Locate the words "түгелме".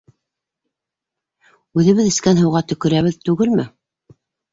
3.29-3.67